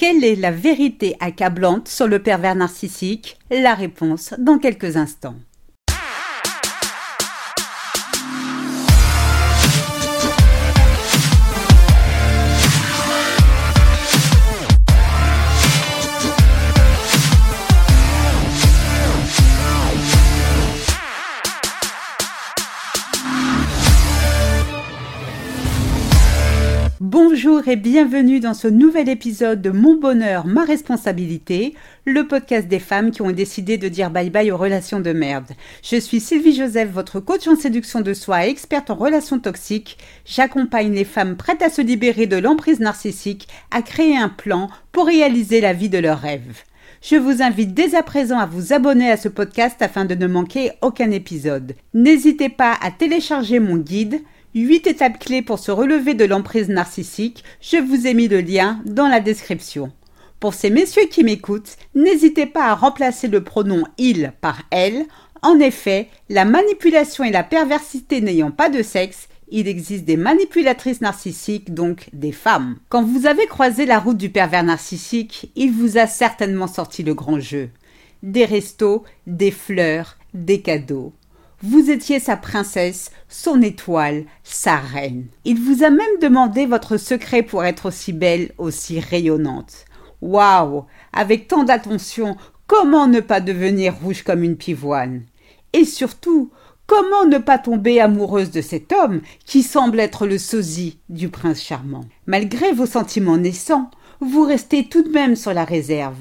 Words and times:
Quelle 0.00 0.24
est 0.24 0.34
la 0.34 0.50
vérité 0.50 1.14
accablante 1.20 1.86
sur 1.86 2.08
le 2.08 2.22
pervers 2.22 2.54
narcissique? 2.54 3.36
La 3.50 3.74
réponse 3.74 4.32
dans 4.38 4.56
quelques 4.56 4.96
instants. 4.96 5.34
Et 27.66 27.76
bienvenue 27.76 28.40
dans 28.40 28.54
ce 28.54 28.68
nouvel 28.68 29.08
épisode 29.08 29.60
de 29.60 29.70
Mon 29.70 29.94
bonheur, 29.94 30.46
ma 30.46 30.64
responsabilité, 30.64 31.74
le 32.06 32.26
podcast 32.26 32.68
des 32.68 32.78
femmes 32.78 33.10
qui 33.10 33.20
ont 33.20 33.30
décidé 33.32 33.76
de 33.76 33.88
dire 33.88 34.10
bye 34.10 34.30
bye 34.30 34.50
aux 34.50 34.56
relations 34.56 35.00
de 35.00 35.12
merde. 35.12 35.50
Je 35.82 35.96
suis 35.96 36.20
Sylvie 36.20 36.54
Joseph, 36.54 36.90
votre 36.90 37.20
coach 37.20 37.46
en 37.48 37.56
séduction 37.56 38.00
de 38.00 38.14
soi 38.14 38.46
et 38.46 38.50
experte 38.50 38.88
en 38.88 38.94
relations 38.94 39.38
toxiques. 39.38 39.98
J'accompagne 40.24 40.92
les 40.94 41.04
femmes 41.04 41.36
prêtes 41.36 41.60
à 41.60 41.68
se 41.68 41.82
libérer 41.82 42.26
de 42.26 42.36
l'emprise 42.36 42.80
narcissique, 42.80 43.48
à 43.70 43.82
créer 43.82 44.16
un 44.16 44.30
plan 44.30 44.70
pour 44.92 45.06
réaliser 45.06 45.60
la 45.60 45.74
vie 45.74 45.90
de 45.90 45.98
leurs 45.98 46.20
rêves. 46.20 46.62
Je 47.02 47.16
vous 47.16 47.42
invite 47.42 47.74
dès 47.74 47.94
à 47.94 48.02
présent 48.02 48.38
à 48.38 48.46
vous 48.46 48.72
abonner 48.72 49.10
à 49.10 49.16
ce 49.16 49.28
podcast 49.28 49.82
afin 49.82 50.04
de 50.04 50.14
ne 50.14 50.26
manquer 50.26 50.72
aucun 50.82 51.10
épisode. 51.10 51.74
N'hésitez 51.94 52.48
pas 52.48 52.76
à 52.80 52.90
télécharger 52.90 53.58
mon 53.58 53.76
guide 53.76 54.22
8 54.54 54.88
étapes 54.88 55.18
clés 55.20 55.42
pour 55.42 55.60
se 55.60 55.70
relever 55.70 56.14
de 56.14 56.24
l'emprise 56.24 56.68
narcissique, 56.68 57.44
je 57.60 57.76
vous 57.76 58.08
ai 58.08 58.14
mis 58.14 58.26
le 58.26 58.40
lien 58.40 58.80
dans 58.84 59.06
la 59.06 59.20
description. 59.20 59.92
Pour 60.40 60.54
ces 60.54 60.70
messieurs 60.70 61.06
qui 61.08 61.22
m'écoutent, 61.22 61.76
n'hésitez 61.94 62.46
pas 62.46 62.64
à 62.64 62.74
remplacer 62.74 63.28
le 63.28 63.44
pronom 63.44 63.84
il 63.96 64.32
par 64.40 64.62
elle. 64.70 65.04
En 65.42 65.60
effet, 65.60 66.08
la 66.28 66.44
manipulation 66.44 67.22
et 67.22 67.30
la 67.30 67.44
perversité 67.44 68.20
n'ayant 68.20 68.50
pas 68.50 68.70
de 68.70 68.82
sexe, 68.82 69.28
il 69.52 69.68
existe 69.68 70.04
des 70.04 70.16
manipulatrices 70.16 71.00
narcissiques, 71.00 71.72
donc 71.72 72.08
des 72.12 72.32
femmes. 72.32 72.76
Quand 72.88 73.04
vous 73.04 73.26
avez 73.26 73.46
croisé 73.46 73.86
la 73.86 73.98
route 74.00 74.16
du 74.16 74.30
pervers 74.30 74.64
narcissique, 74.64 75.52
il 75.54 75.72
vous 75.72 75.96
a 75.96 76.06
certainement 76.06 76.66
sorti 76.66 77.02
le 77.02 77.14
grand 77.14 77.38
jeu. 77.38 77.70
Des 78.22 78.44
restos, 78.44 79.04
des 79.26 79.50
fleurs, 79.50 80.16
des 80.34 80.60
cadeaux. 80.60 81.12
Vous 81.62 81.90
étiez 81.90 82.20
sa 82.20 82.38
princesse, 82.38 83.10
son 83.28 83.60
étoile, 83.60 84.24
sa 84.44 84.76
reine. 84.76 85.26
Il 85.44 85.60
vous 85.60 85.84
a 85.84 85.90
même 85.90 86.18
demandé 86.22 86.64
votre 86.64 86.96
secret 86.96 87.42
pour 87.42 87.64
être 87.64 87.86
aussi 87.86 88.14
belle, 88.14 88.52
aussi 88.56 88.98
rayonnante. 88.98 89.84
Waouh 90.22 90.86
Avec 91.12 91.48
tant 91.48 91.64
d'attention, 91.64 92.38
comment 92.66 93.06
ne 93.08 93.20
pas 93.20 93.40
devenir 93.40 93.94
rouge 94.02 94.22
comme 94.22 94.42
une 94.42 94.56
pivoine? 94.56 95.24
Et 95.74 95.84
surtout, 95.84 96.50
comment 96.86 97.26
ne 97.26 97.36
pas 97.36 97.58
tomber 97.58 98.00
amoureuse 98.00 98.50
de 98.50 98.62
cet 98.62 98.90
homme 98.90 99.20
qui 99.44 99.62
semble 99.62 100.00
être 100.00 100.26
le 100.26 100.38
sosie 100.38 100.98
du 101.10 101.28
prince 101.28 101.62
charmant? 101.62 102.06
Malgré 102.24 102.72
vos 102.72 102.86
sentiments 102.86 103.36
naissants, 103.36 103.90
vous 104.20 104.44
restez 104.44 104.84
tout 104.84 105.02
de 105.02 105.10
même 105.10 105.34
sur 105.34 105.54
la 105.54 105.64
réserve. 105.64 106.18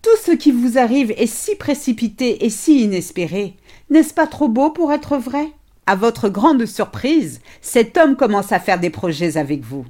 Tout 0.00 0.16
ce 0.24 0.32
qui 0.32 0.50
vous 0.50 0.78
arrive 0.78 1.12
est 1.16 1.26
si 1.26 1.54
précipité 1.54 2.44
et 2.44 2.50
si 2.50 2.82
inespéré 2.82 3.54
n'est-ce 3.90 4.14
pas 4.14 4.26
trop 4.26 4.48
beau 4.48 4.70
pour 4.70 4.90
être 4.92 5.18
vrai? 5.18 5.48
À 5.86 5.96
votre 5.96 6.30
grande 6.30 6.64
surprise, 6.64 7.40
cet 7.60 7.98
homme 7.98 8.16
commence 8.16 8.52
à 8.52 8.58
faire 8.58 8.80
des 8.80 8.88
projets 8.88 9.36
avec 9.36 9.62
vous. 9.62 9.84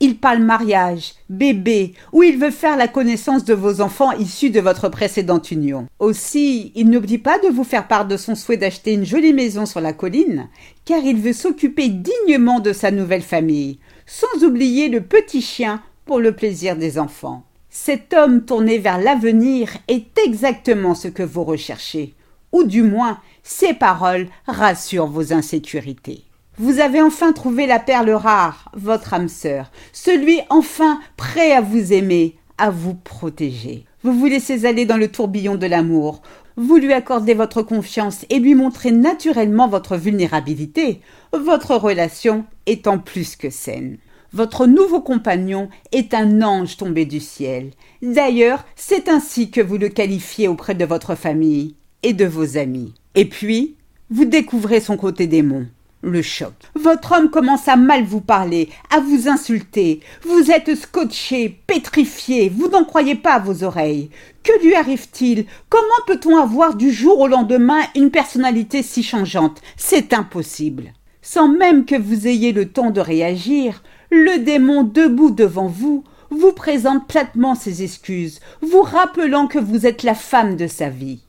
Il 0.00 0.18
parle 0.18 0.40
mariage, 0.40 1.14
bébé, 1.30 1.94
ou 2.12 2.22
il 2.22 2.36
veut 2.36 2.50
faire 2.50 2.76
la 2.76 2.88
connaissance 2.88 3.44
de 3.44 3.54
vos 3.54 3.80
enfants 3.80 4.12
issus 4.12 4.50
de 4.50 4.60
votre 4.60 4.88
précédente 4.88 5.50
union. 5.50 5.86
Aussi, 5.98 6.72
il 6.74 6.90
n'oublie 6.90 7.18
pas 7.18 7.38
de 7.38 7.48
vous 7.48 7.64
faire 7.64 7.88
part 7.88 8.06
de 8.06 8.16
son 8.16 8.34
souhait 8.34 8.58
d'acheter 8.58 8.92
une 8.92 9.06
jolie 9.06 9.32
maison 9.32 9.64
sur 9.64 9.80
la 9.80 9.92
colline, 9.92 10.48
car 10.84 11.02
il 11.02 11.16
veut 11.16 11.32
s'occuper 11.32 11.88
dignement 11.88 12.60
de 12.60 12.72
sa 12.72 12.90
nouvelle 12.90 13.22
famille, 13.22 13.78
sans 14.06 14.44
oublier 14.44 14.88
le 14.88 15.00
petit 15.00 15.40
chien 15.40 15.82
pour 16.08 16.18
le 16.20 16.32
plaisir 16.32 16.74
des 16.74 16.98
enfants. 16.98 17.44
Cet 17.68 18.14
homme 18.14 18.46
tourné 18.46 18.78
vers 18.78 18.98
l'avenir 18.98 19.68
est 19.88 20.18
exactement 20.18 20.94
ce 20.94 21.06
que 21.06 21.22
vous 21.22 21.44
recherchez 21.44 22.14
ou 22.50 22.64
du 22.64 22.82
moins 22.82 23.18
ces 23.42 23.74
paroles 23.74 24.26
rassurent 24.46 25.06
vos 25.06 25.34
insécurités. 25.34 26.24
Vous 26.56 26.80
avez 26.80 27.02
enfin 27.02 27.32
trouvé 27.34 27.66
la 27.66 27.78
perle 27.78 28.10
rare, 28.10 28.72
votre 28.74 29.12
âme 29.12 29.28
sœur, 29.28 29.70
celui 29.92 30.40
enfin 30.48 30.98
prêt 31.18 31.52
à 31.52 31.60
vous 31.60 31.92
aimer, 31.92 32.36
à 32.56 32.70
vous 32.70 32.94
protéger. 32.94 33.84
Vous 34.02 34.14
vous 34.14 34.26
laissez 34.26 34.64
aller 34.64 34.86
dans 34.86 34.96
le 34.96 35.08
tourbillon 35.08 35.56
de 35.56 35.66
l'amour, 35.66 36.22
vous 36.56 36.76
lui 36.76 36.94
accordez 36.94 37.34
votre 37.34 37.60
confiance 37.60 38.24
et 38.30 38.38
lui 38.38 38.54
montrez 38.54 38.92
naturellement 38.92 39.68
votre 39.68 39.98
vulnérabilité, 39.98 41.02
votre 41.32 41.76
relation 41.76 42.46
étant 42.64 42.98
plus 42.98 43.36
que 43.36 43.50
saine. 43.50 43.98
Votre 44.32 44.66
nouveau 44.66 45.00
compagnon 45.00 45.70
est 45.90 46.12
un 46.12 46.42
ange 46.42 46.76
tombé 46.76 47.06
du 47.06 47.18
ciel. 47.18 47.70
D'ailleurs, 48.02 48.64
c'est 48.76 49.08
ainsi 49.08 49.50
que 49.50 49.62
vous 49.62 49.78
le 49.78 49.88
qualifiez 49.88 50.48
auprès 50.48 50.74
de 50.74 50.84
votre 50.84 51.14
famille 51.14 51.76
et 52.02 52.12
de 52.12 52.26
vos 52.26 52.58
amis. 52.58 52.92
Et 53.14 53.24
puis, 53.24 53.76
vous 54.10 54.26
découvrez 54.26 54.80
son 54.80 54.96
côté 54.96 55.26
démon. 55.26 55.66
Le 56.02 56.22
choc. 56.22 56.52
Votre 56.76 57.12
homme 57.18 57.30
commence 57.30 57.66
à 57.66 57.74
mal 57.74 58.04
vous 58.04 58.20
parler, 58.20 58.68
à 58.94 59.00
vous 59.00 59.28
insulter. 59.28 60.00
Vous 60.22 60.50
êtes 60.50 60.76
scotché, 60.76 61.58
pétrifié, 61.66 62.48
vous 62.48 62.68
n'en 62.68 62.84
croyez 62.84 63.16
pas 63.16 63.32
à 63.32 63.38
vos 63.40 63.64
oreilles. 63.64 64.10
Que 64.44 64.62
lui 64.62 64.76
arrive-t-il? 64.76 65.46
Comment 65.68 65.84
peut-on 66.06 66.36
avoir 66.36 66.76
du 66.76 66.92
jour 66.92 67.18
au 67.18 67.26
lendemain 67.26 67.80
une 67.96 68.12
personnalité 68.12 68.84
si 68.84 69.02
changeante? 69.02 69.60
C'est 69.76 70.12
impossible. 70.12 70.92
Sans 71.20 71.48
même 71.48 71.84
que 71.84 71.96
vous 71.96 72.28
ayez 72.28 72.52
le 72.52 72.68
temps 72.68 72.90
de 72.90 73.00
réagir, 73.00 73.82
le 74.10 74.38
démon 74.38 74.84
debout 74.84 75.30
devant 75.30 75.66
vous 75.66 76.04
vous 76.30 76.52
présente 76.52 77.06
platement 77.08 77.54
ses 77.54 77.82
excuses, 77.82 78.40
vous 78.60 78.82
rappelant 78.82 79.46
que 79.46 79.58
vous 79.58 79.86
êtes 79.86 80.02
la 80.02 80.14
femme 80.14 80.56
de 80.56 80.66
sa 80.66 80.88
vie. 80.88 81.22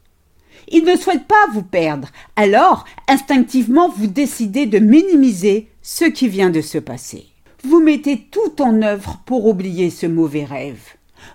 Il 0.67 0.83
ne 0.83 0.95
souhaite 0.95 1.25
pas 1.25 1.47
vous 1.53 1.63
perdre. 1.63 2.09
Alors, 2.35 2.85
instinctivement, 3.07 3.89
vous 3.89 4.07
décidez 4.07 4.65
de 4.65 4.79
minimiser 4.79 5.67
ce 5.81 6.05
qui 6.05 6.27
vient 6.27 6.49
de 6.49 6.61
se 6.61 6.77
passer. 6.77 7.25
Vous 7.63 7.81
mettez 7.81 8.27
tout 8.31 8.61
en 8.61 8.81
œuvre 8.81 9.19
pour 9.25 9.47
oublier 9.47 9.89
ce 9.89 10.05
mauvais 10.05 10.45
rêve. 10.45 10.81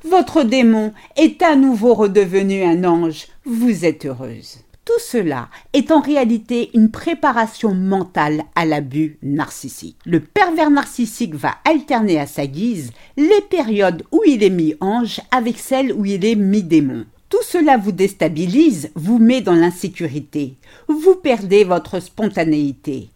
Votre 0.04 0.42
démon 0.42 0.92
est 1.16 1.42
à 1.42 1.56
nouveau 1.56 1.94
redevenu 1.94 2.62
un 2.62 2.84
ange. 2.84 3.26
Vous 3.44 3.84
êtes 3.84 4.06
heureuse. 4.06 4.58
Tout 4.84 5.00
cela 5.00 5.48
est 5.72 5.90
en 5.90 6.00
réalité 6.00 6.70
une 6.74 6.90
préparation 6.90 7.74
mentale 7.74 8.42
à 8.54 8.66
l'abus 8.66 9.18
narcissique. 9.22 9.96
Le 10.04 10.20
pervers 10.20 10.70
narcissique 10.70 11.34
va 11.34 11.54
alterner 11.64 12.20
à 12.20 12.26
sa 12.26 12.46
guise 12.46 12.92
les 13.16 13.40
périodes 13.48 14.02
où 14.12 14.20
il 14.26 14.42
est 14.42 14.50
mis 14.50 14.74
ange 14.80 15.22
avec 15.30 15.58
celles 15.58 15.90
où 15.92 16.04
il 16.04 16.26
est 16.26 16.34
mis 16.34 16.62
démon. 16.62 17.06
Tout 17.30 17.42
cela 17.42 17.78
vous 17.78 17.92
déstabilise, 17.92 18.90
vous 18.94 19.18
met 19.18 19.40
dans 19.40 19.54
l'insécurité. 19.54 20.56
Vous 20.86 21.14
perdez 21.14 21.64
votre 21.64 21.98
spontanéité. 21.98 23.08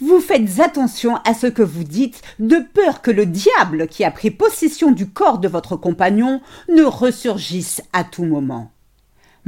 Vous 0.00 0.20
faites 0.20 0.60
attention 0.60 1.16
à 1.24 1.34
ce 1.34 1.48
que 1.48 1.62
vous 1.62 1.84
dites 1.84 2.22
de 2.38 2.58
peur 2.72 3.02
que 3.02 3.10
le 3.10 3.26
diable 3.26 3.88
qui 3.88 4.04
a 4.04 4.12
pris 4.12 4.30
possession 4.30 4.92
du 4.92 5.08
corps 5.08 5.38
de 5.38 5.48
votre 5.48 5.76
compagnon 5.76 6.40
ne 6.68 6.84
ressurgisse 6.84 7.82
à 7.92 8.04
tout 8.04 8.24
moment. 8.24 8.70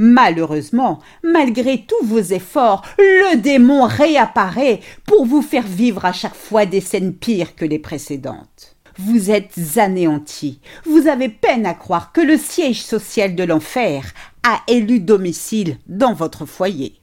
Malheureusement, 0.01 0.99
malgré 1.23 1.85
tous 1.85 2.05
vos 2.05 2.21
efforts, 2.21 2.83
le 2.97 3.35
démon 3.35 3.85
réapparaît 3.85 4.79
pour 5.05 5.25
vous 5.25 5.41
faire 5.41 5.67
vivre 5.67 6.05
à 6.05 6.13
chaque 6.13 6.35
fois 6.35 6.65
des 6.65 6.79
scènes 6.79 7.13
pires 7.13 7.53
que 7.53 7.65
les 7.65 7.79
précédentes. 7.79 8.77
Vous 8.97 9.29
êtes 9.29 9.59
anéanti. 9.75 10.61
Vous 10.85 11.07
avez 11.07 11.27
peine 11.27 11.65
à 11.65 11.73
croire 11.73 12.13
que 12.13 12.21
le 12.21 12.37
siège 12.37 12.81
social 12.81 13.35
de 13.35 13.43
l'enfer 13.43 14.13
a 14.43 14.61
élu 14.69 15.01
domicile 15.01 15.77
dans 15.87 16.13
votre 16.13 16.45
foyer. 16.45 16.95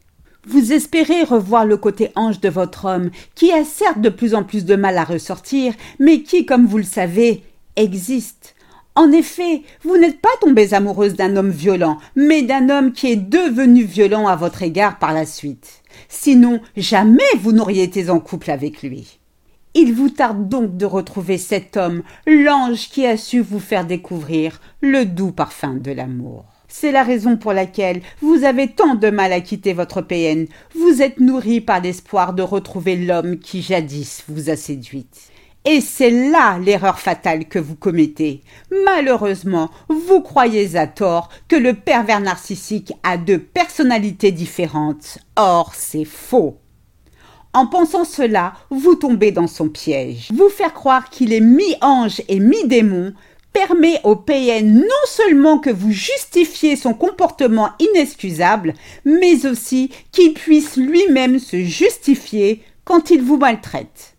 Vous 0.46 0.72
espérez 0.72 1.22
revoir 1.22 1.66
le 1.66 1.76
côté 1.76 2.12
ange 2.14 2.40
de 2.40 2.48
votre 2.48 2.86
homme, 2.86 3.10
qui 3.34 3.52
a 3.52 3.64
certes 3.64 4.00
de 4.00 4.08
plus 4.08 4.34
en 4.34 4.42
plus 4.42 4.64
de 4.64 4.76
mal 4.76 4.96
à 4.96 5.04
ressortir, 5.04 5.74
mais 5.98 6.22
qui, 6.22 6.46
comme 6.46 6.66
vous 6.66 6.78
le 6.78 6.84
savez, 6.84 7.42
existe. 7.76 8.55
En 8.96 9.12
effet, 9.12 9.62
vous 9.82 9.98
n'êtes 9.98 10.22
pas 10.22 10.30
tombée 10.40 10.72
amoureuse 10.72 11.16
d'un 11.16 11.36
homme 11.36 11.50
violent, 11.50 11.98
mais 12.16 12.40
d'un 12.40 12.70
homme 12.70 12.92
qui 12.92 13.12
est 13.12 13.16
devenu 13.16 13.84
violent 13.84 14.26
à 14.26 14.36
votre 14.36 14.62
égard 14.62 14.98
par 14.98 15.12
la 15.12 15.26
suite. 15.26 15.82
Sinon, 16.08 16.60
jamais 16.78 17.22
vous 17.38 17.52
n'auriez 17.52 17.82
été 17.82 18.08
en 18.08 18.20
couple 18.20 18.50
avec 18.50 18.82
lui. 18.82 19.18
Il 19.74 19.92
vous 19.92 20.08
tarde 20.08 20.48
donc 20.48 20.78
de 20.78 20.86
retrouver 20.86 21.36
cet 21.36 21.76
homme, 21.76 22.02
l'ange 22.26 22.88
qui 22.88 23.04
a 23.04 23.18
su 23.18 23.40
vous 23.40 23.60
faire 23.60 23.84
découvrir 23.84 24.62
le 24.80 25.04
doux 25.04 25.30
parfum 25.30 25.74
de 25.74 25.92
l'amour. 25.92 26.46
C'est 26.66 26.90
la 26.90 27.02
raison 27.02 27.36
pour 27.36 27.52
laquelle 27.52 28.00
vous 28.22 28.44
avez 28.44 28.68
tant 28.68 28.94
de 28.94 29.10
mal 29.10 29.30
à 29.34 29.42
quitter 29.42 29.74
votre 29.74 30.00
PN. 30.00 30.46
Vous 30.74 31.02
êtes 31.02 31.20
nourri 31.20 31.60
par 31.60 31.82
l'espoir 31.82 32.32
de 32.32 32.42
retrouver 32.42 32.96
l'homme 32.96 33.38
qui 33.38 33.60
jadis 33.60 34.24
vous 34.26 34.48
a 34.48 34.56
séduite. 34.56 35.30
Et 35.68 35.80
c'est 35.80 36.10
là 36.10 36.60
l'erreur 36.60 37.00
fatale 37.00 37.46
que 37.46 37.58
vous 37.58 37.74
commettez. 37.74 38.44
Malheureusement, 38.84 39.68
vous 39.88 40.20
croyez 40.20 40.76
à 40.76 40.86
tort 40.86 41.28
que 41.48 41.56
le 41.56 41.74
pervers 41.74 42.20
narcissique 42.20 42.92
a 43.02 43.16
deux 43.16 43.40
personnalités 43.40 44.30
différentes. 44.30 45.18
Or, 45.34 45.72
c'est 45.74 46.04
faux. 46.04 46.60
En 47.52 47.66
pensant 47.66 48.04
cela, 48.04 48.52
vous 48.70 48.94
tombez 48.94 49.32
dans 49.32 49.48
son 49.48 49.68
piège. 49.68 50.28
Vous 50.32 50.50
faire 50.50 50.72
croire 50.72 51.10
qu'il 51.10 51.32
est 51.32 51.40
mi-ange 51.40 52.22
et 52.28 52.38
mi-démon 52.38 53.12
permet 53.52 54.00
au 54.04 54.14
PN 54.14 54.72
non 54.72 55.06
seulement 55.06 55.58
que 55.58 55.70
vous 55.70 55.90
justifiez 55.90 56.76
son 56.76 56.94
comportement 56.94 57.70
inexcusable, 57.80 58.74
mais 59.04 59.46
aussi 59.46 59.90
qu'il 60.12 60.32
puisse 60.34 60.76
lui-même 60.76 61.40
se 61.40 61.64
justifier 61.64 62.62
quand 62.84 63.10
il 63.10 63.22
vous 63.22 63.38
maltraite. 63.38 64.15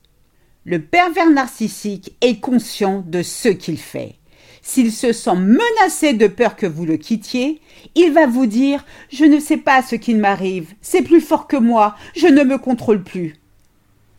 Le 0.70 0.82
pervers 0.82 1.30
narcissique 1.30 2.12
est 2.20 2.42
conscient 2.42 3.02
de 3.08 3.22
ce 3.22 3.48
qu'il 3.48 3.78
fait. 3.78 4.16
S'il 4.62 4.92
se 4.92 5.14
sent 5.14 5.38
menacé 5.38 6.12
de 6.12 6.28
peur 6.28 6.58
que 6.58 6.66
vous 6.66 6.86
le 6.86 6.98
quittiez, 6.98 7.62
il 7.96 8.12
va 8.12 8.28
vous 8.28 8.48
dire 8.48 8.84
Je 9.10 9.24
ne 9.24 9.40
sais 9.40 9.56
pas 9.56 9.82
ce 9.82 9.96
qu'il 9.96 10.18
m'arrive, 10.18 10.74
c'est 10.82 11.04
plus 11.04 11.22
fort 11.22 11.48
que 11.48 11.56
moi, 11.56 11.96
je 12.18 12.28
ne 12.28 12.44
me 12.44 12.58
contrôle 12.58 13.02
plus. 13.02 13.38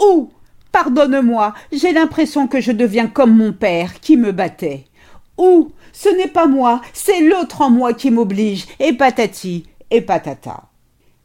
Ou 0.00 0.30
Pardonne-moi, 0.72 1.52
j'ai 1.70 1.92
l'impression 1.92 2.48
que 2.48 2.62
je 2.62 2.72
deviens 2.72 3.08
comme 3.08 3.36
mon 3.36 3.52
père 3.52 4.00
qui 4.00 4.16
me 4.16 4.32
battait. 4.32 4.86
Ou 5.36 5.70
Ce 5.92 6.08
n'est 6.08 6.28
pas 6.28 6.46
moi, 6.46 6.80
c'est 6.94 7.20
l'autre 7.20 7.60
en 7.60 7.68
moi 7.68 7.92
qui 7.92 8.10
m'oblige, 8.10 8.64
et 8.80 8.94
patati, 8.94 9.66
et 9.90 10.00
patata. 10.00 10.62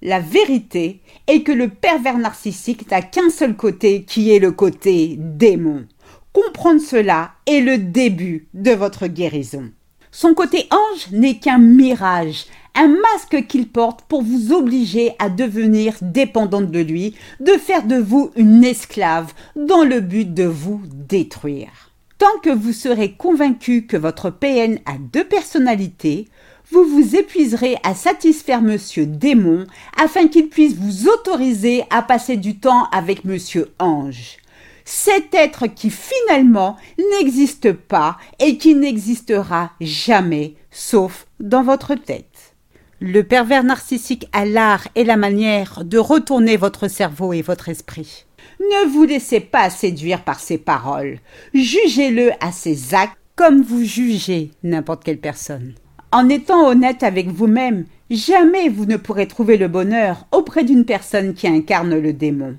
La 0.05 0.19
vérité 0.19 0.99
est 1.27 1.43
que 1.43 1.53
le 1.53 1.69
pervers 1.69 2.17
narcissique 2.17 2.91
n'a 2.91 3.01
qu'un 3.01 3.29
seul 3.29 3.55
côté 3.55 4.03
qui 4.03 4.31
est 4.31 4.39
le 4.39 4.51
côté 4.51 5.15
démon. 5.17 5.85
Comprendre 6.33 6.81
cela 6.81 7.31
est 7.45 7.61
le 7.61 7.77
début 7.77 8.49
de 8.53 8.71
votre 8.71 9.07
guérison. 9.07 9.71
Son 10.11 10.33
côté 10.33 10.67
ange 10.71 11.09
n'est 11.13 11.39
qu'un 11.39 11.57
mirage, 11.57 12.47
un 12.75 12.89
masque 12.89 13.47
qu'il 13.47 13.69
porte 13.69 14.01
pour 14.01 14.23
vous 14.23 14.51
obliger 14.51 15.13
à 15.19 15.29
devenir 15.29 15.95
dépendante 16.01 16.69
de 16.69 16.81
lui, 16.81 17.15
de 17.39 17.53
faire 17.53 17.83
de 17.83 17.95
vous 17.95 18.31
une 18.35 18.65
esclave 18.65 19.31
dans 19.55 19.85
le 19.85 20.01
but 20.01 20.33
de 20.33 20.43
vous 20.43 20.81
détruire. 20.85 21.91
Tant 22.17 22.39
que 22.43 22.49
vous 22.49 22.73
serez 22.73 23.13
convaincu 23.13 23.85
que 23.85 23.97
votre 23.97 24.29
PN 24.31 24.79
a 24.85 24.97
deux 24.97 25.23
personnalités, 25.23 26.27
vous 26.73 26.85
vous 26.85 27.15
épuiserez 27.15 27.77
à 27.83 27.93
satisfaire 27.93 28.63
Monsieur 28.63 29.05
Démon 29.05 29.67
afin 29.95 30.27
qu'il 30.27 30.49
puisse 30.49 30.73
vous 30.73 31.07
autoriser 31.07 31.83
à 31.91 32.01
passer 32.01 32.35
du 32.35 32.57
temps 32.57 32.85
avec 32.91 33.25
Monsieur 33.25 33.71
Ange. 33.77 34.37
Cet 34.83 35.35
être 35.35 35.67
qui 35.67 35.91
finalement 35.91 36.75
n'existe 37.19 37.73
pas 37.73 38.17
et 38.39 38.57
qui 38.57 38.73
n'existera 38.73 39.71
jamais, 39.81 40.55
sauf 40.71 41.27
dans 41.39 41.61
votre 41.61 41.93
tête. 41.93 42.55
Le 42.99 43.21
pervers 43.21 43.63
narcissique 43.63 44.27
a 44.33 44.43
l'art 44.43 44.87
et 44.95 45.03
la 45.03 45.15
manière 45.15 45.85
de 45.85 45.99
retourner 45.99 46.57
votre 46.57 46.87
cerveau 46.87 47.33
et 47.33 47.43
votre 47.43 47.69
esprit. 47.69 48.25
Ne 48.59 48.89
vous 48.89 49.03
laissez 49.03 49.41
pas 49.41 49.69
séduire 49.69 50.23
par 50.23 50.39
ses 50.39 50.57
paroles. 50.57 51.19
Jugez-le 51.53 52.31
à 52.39 52.51
ses 52.51 52.95
actes 52.95 53.17
comme 53.35 53.61
vous 53.61 53.83
jugez 53.83 54.51
n'importe 54.63 55.03
quelle 55.03 55.19
personne. 55.19 55.75
En 56.13 56.29
étant 56.29 56.67
honnête 56.67 57.01
avec 57.01 57.29
vous-même, 57.29 57.85
jamais 58.11 58.69
vous 58.69 58.85
ne 58.85 58.97
pourrez 58.97 59.27
trouver 59.27 59.57
le 59.57 59.67
bonheur 59.67 60.27
auprès 60.31 60.63
d'une 60.63 60.85
personne 60.85 61.33
qui 61.33 61.47
incarne 61.47 61.97
le 61.97 62.13
démon. 62.13 62.55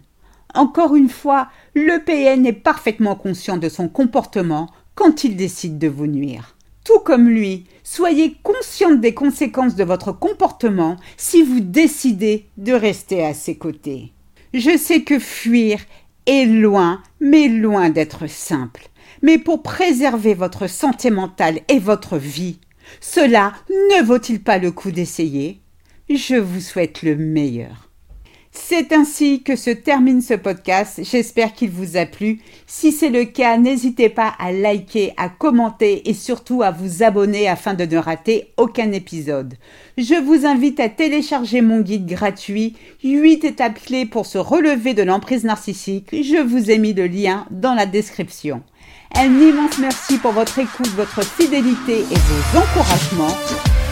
Encore 0.55 0.97
une 0.97 1.09
fois, 1.09 1.47
le 1.73 2.03
PN 2.05 2.45
est 2.47 2.53
parfaitement 2.53 3.15
conscient 3.15 3.57
de 3.57 3.69
son 3.69 3.89
comportement 3.89 4.71
quand 4.97 5.23
il 5.23 5.37
décide 5.37 5.79
de 5.79 5.87
vous 5.87 6.09
nuire. 6.09 6.57
Tout 6.85 6.99
comme 7.05 7.29
lui, 7.29 7.67
soyez 7.85 8.37
consciente 8.43 9.01
des 9.01 9.15
conséquences 9.15 9.77
de 9.77 9.85
votre 9.85 10.11
comportement 10.11 10.97
si 11.17 11.45
vous 11.45 11.61
décidez 11.61 12.47
de 12.57 12.73
rester 12.73 13.25
à 13.25 13.35
ses 13.35 13.55
côtés. 13.55 14.13
Je 14.53 14.77
sais 14.77 15.03
que 15.03 15.21
fuir 15.21 15.79
est 16.27 16.47
loin, 16.47 17.01
mais 17.21 17.47
loin 17.47 17.91
d'être 17.91 18.29
simple. 18.29 18.89
Mais 19.23 19.39
pour 19.39 19.63
préserver 19.63 20.35
votre 20.35 20.67
santé 20.67 21.11
mentale 21.11 21.61
et 21.69 21.79
votre 21.79 22.19
vie, 22.19 22.59
cela 23.01 23.55
ne 23.69 24.03
vaut-il 24.05 24.43
pas 24.43 24.59
le 24.59 24.73
coup 24.73 24.91
d'essayer? 24.91 25.61
Je 26.09 26.37
vous 26.37 26.61
souhaite 26.61 27.03
le 27.03 27.17
meilleur. 27.17 27.91
C'est 28.57 28.93
ainsi 28.93 29.43
que 29.43 29.57
se 29.57 29.71
termine 29.71 30.23
ce 30.23 30.33
podcast. 30.35 31.01
J'espère 31.03 31.55
qu'il 31.55 31.71
vous 31.71 31.97
a 31.97 32.07
plu. 32.07 32.41
Si 32.67 32.93
c'est 32.93 33.11
le 33.11 33.25
cas, 33.25 33.59
n'hésitez 33.59 34.09
pas 34.09 34.33
à 34.39 34.53
liker, 34.53 35.13
à 35.17 35.29
commenter 35.29 36.09
et 36.09 36.15
surtout 36.15 36.63
à 36.63 36.71
vous 36.71 37.03
abonner 37.03 37.49
afin 37.49 37.75
de 37.75 37.85
ne 37.85 37.99
rater 37.99 38.53
aucun 38.57 38.93
épisode. 38.93 39.55
Je 39.99 40.15
vous 40.15 40.47
invite 40.47 40.79
à 40.79 40.89
télécharger 40.89 41.63
mon 41.63 41.81
guide 41.81 42.07
gratuit 42.07 42.77
8 43.03 43.45
étapes 43.45 43.83
clés 43.85 44.07
pour 44.07 44.25
se 44.25 44.39
relever 44.39 44.95
de 44.95 45.03
l'emprise 45.03 45.45
narcissique. 45.45 46.11
Je 46.13 46.41
vous 46.41 46.71
ai 46.71 46.79
mis 46.79 46.95
le 46.95 47.09
lien 47.09 47.47
dans 47.51 47.75
la 47.75 47.87
description. 47.87 48.63
Un 49.17 49.27
immense 49.27 49.79
merci 49.79 50.17
pour 50.19 50.33
votre 50.33 50.59
écoute, 50.61 50.89
votre 50.97 51.25
fidélité 51.25 51.99
et 51.99 52.15
vos 52.15 52.59
encouragements. 52.59 53.37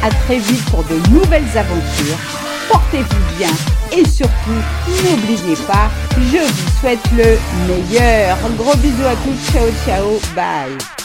À 0.02 0.08
très 0.08 0.38
vite 0.38 0.64
pour 0.70 0.84
de 0.84 0.96
nouvelles 1.10 1.58
aventures. 1.58 2.41
Portez-vous 2.68 3.36
bien 3.38 3.50
et 3.92 4.06
surtout, 4.06 4.62
n'oubliez 5.04 5.56
pas, 5.66 5.90
je 6.16 6.38
vous 6.38 6.80
souhaite 6.80 7.10
le 7.12 7.38
meilleur. 7.66 8.38
Gros 8.56 8.76
bisous 8.76 9.06
à 9.06 9.16
tous. 9.16 9.52
Ciao, 9.52 9.68
ciao. 9.84 10.20
Bye. 10.34 11.01